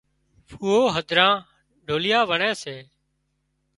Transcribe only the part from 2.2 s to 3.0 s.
وڻي سي